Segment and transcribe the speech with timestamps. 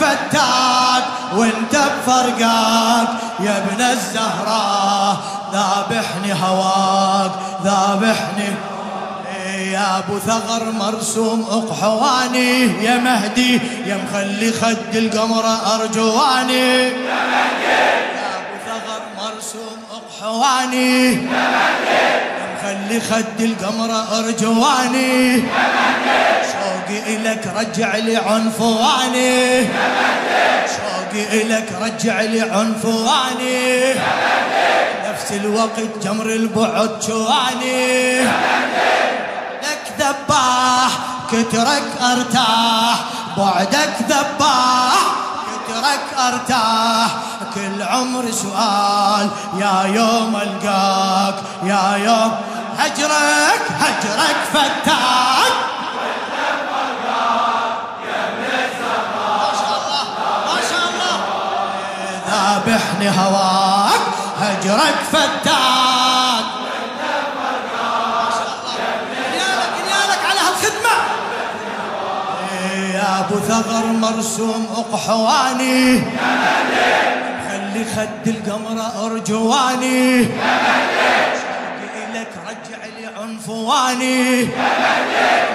[0.00, 1.04] فتاك
[1.36, 3.08] وانت بفرقاك
[3.40, 5.16] يا ابن الزهراء
[5.52, 7.30] ذابحني هواك
[7.64, 8.50] ذابحني.
[9.72, 15.44] يا أبو ثغر مرسوم أقحواني يا مهدي يا مخلي خد القمر
[15.74, 16.78] أرجواني.
[16.78, 21.12] يا مهدي يا أبو ثغر مرسوم أقحواني.
[21.12, 21.18] يا
[21.54, 22.02] مهدي
[22.38, 25.36] يا مخلي خد القمر أرجواني.
[25.36, 26.39] يا مهدي
[26.90, 29.68] شوقي الك رجع لي عنفواني.
[30.66, 33.94] شوقي الك رجع لي عنفواني.
[35.10, 38.20] نفس الوقت جمر البعد شواني.
[38.20, 40.90] مهدي ذباح
[41.32, 42.96] كترك أرتاح.
[43.36, 45.00] بعدك ذباح
[45.46, 47.10] كترك أرتاح.
[47.54, 52.34] كل عمر سؤال يا يوم ألقاك يا يوم
[52.78, 55.69] هجرك هجرك فتاك.
[62.66, 64.00] ذابحني هواك
[64.40, 66.44] هجرك فتاك.
[72.94, 76.02] يا أبو ثغر مرسوم أقحواني.
[77.48, 80.28] خلي خد القمر أرجواني.
[82.10, 84.48] الك رجع لي عنفواني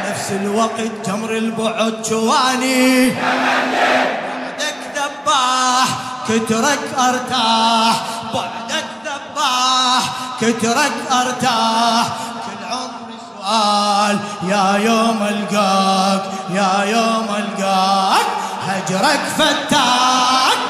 [0.10, 5.88] نفس الوقت جمر البعد شواني بعدك ذباح
[6.28, 7.96] كترك أرتاح
[8.34, 10.04] بعدك ذباح
[10.42, 12.06] كترك أرتاح.
[12.46, 18.28] كل عمري سؤال يا يوم ألقاك يا يوم ألقاك
[18.68, 20.65] هجرك فتاك.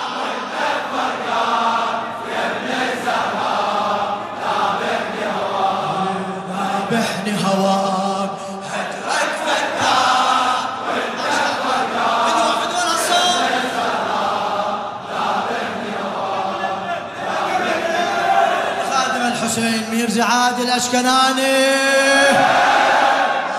[20.06, 21.66] الحسين ميرزا عادل الأشكناني.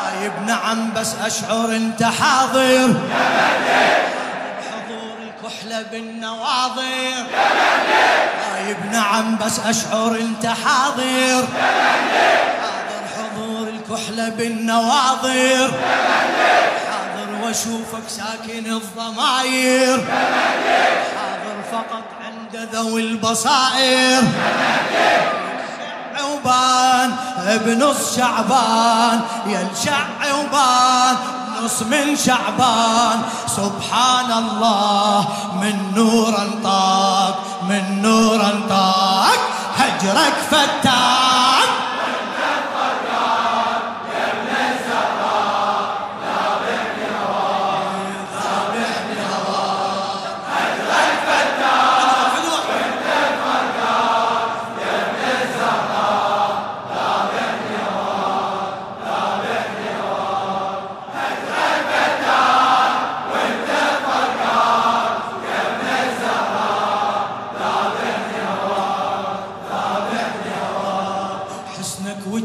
[0.05, 2.95] غايب نعم بس أشعر أنت حاضر.
[4.73, 7.27] حضور الكحلة بالنواظر
[8.53, 11.47] غايب نعم بس أشعر أنت حاضر.
[12.63, 15.71] حاضر حضور الكحلة بالنواظر
[16.89, 20.05] حاضر وأشوفك ساكن الضماير.
[21.17, 24.23] حاضر فقط عند ذوي البصائر.
[26.47, 27.17] شعوبان
[27.67, 31.17] بنص شعبان يا الشعوبان
[31.65, 33.23] نص من شعبان.
[33.47, 35.29] سبحان الله
[35.61, 37.35] من نور انطاق
[37.69, 39.39] من نور انطاق
[39.77, 41.36] هجرك فتاك.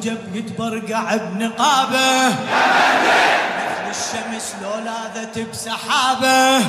[0.01, 6.59] وجب يتبرقع بنقابه مثل الشمس لو لاذت بسحابه.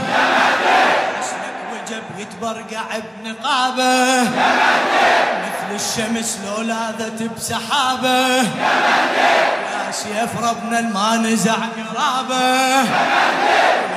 [1.19, 2.83] حسنك وجب يتبرقع
[3.25, 4.23] بنقابه
[5.43, 8.37] مثل الشمس لو لاذت بسحابه.
[9.73, 12.81] يا سيف ربنا ما نزع قرابه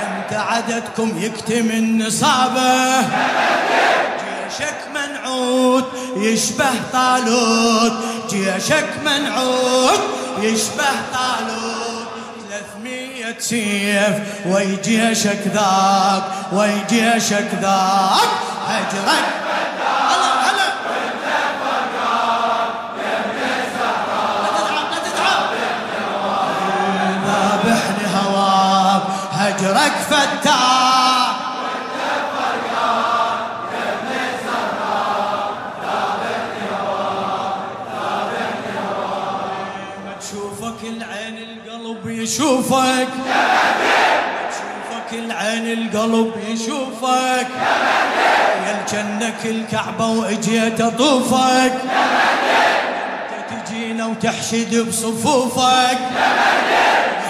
[0.02, 3.02] يمتى عددكم يكتم نصابه
[4.58, 5.86] جيشك منعود
[6.18, 7.94] يشبه طالوت.
[8.30, 10.00] جيشك منعود
[10.40, 12.08] يشبه طالوت.
[12.50, 18.30] ثلاثمية سيف وي جيشك ذاك وي جيشك ذاك.
[18.68, 19.26] هجرك
[20.10, 20.66] هلا هلا
[42.40, 47.48] القلب يشوفك ما تشوفك العين القلب يشوفك.
[48.66, 51.74] يا جنك الكعبة واجيت اطوفك
[53.32, 55.98] أنت تجينا وتحشد بصفوفك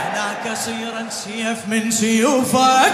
[0.06, 2.94] هناك صيرا سيف من سيوفك.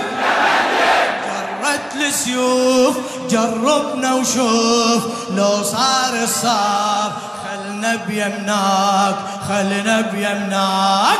[1.61, 2.97] جرت السيوف
[3.29, 5.03] جربنا وشوف.
[5.31, 7.11] لو صار الصار
[7.43, 9.15] خلنا بيمناك
[9.47, 11.19] خلنا بيمناك.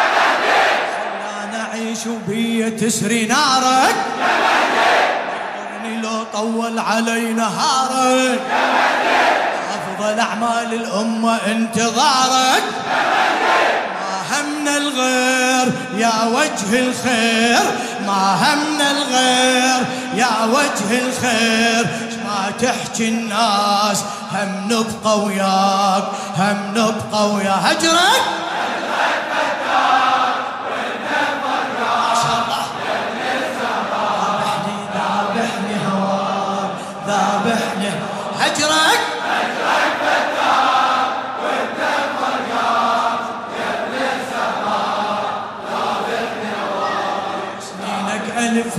[2.07, 3.95] وبيه تسري نارك.
[5.85, 12.63] يا لو طول علي نهارك يا أفضل أعمال الأمة انتظارك.
[14.01, 17.63] ما همنا الغير يا وجه الخير.
[18.07, 21.87] ما همنا الغير يا وجه الخير.
[22.25, 26.03] ما تحكي الناس هم نبقى وياك
[26.37, 28.23] هم نبقى ويا هجرك.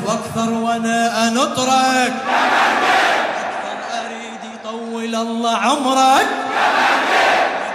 [0.06, 2.12] وأكثر وأنا انطرك
[4.64, 6.26] طول الله عمرك.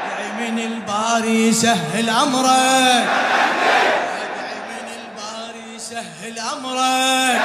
[0.07, 3.07] أدعي من الباري يسهل أمرك.
[4.27, 7.41] أدعي من الباري يسهل أمرك.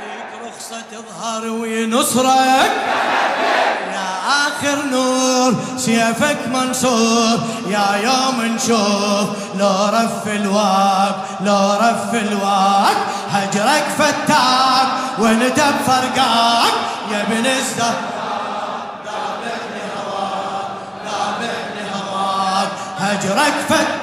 [0.00, 2.72] ويديك رخصة تظهر وينصرك
[3.92, 4.10] يا
[4.46, 7.38] آخر نور سيفك منصور.
[7.68, 12.96] يا يوم نشوف لو رف الواق لو رف الواق
[13.32, 14.88] هجرك فتاك
[15.18, 16.72] وانت بفرقاك
[17.12, 17.94] يا ابن الزهر
[23.00, 23.99] هجرك فت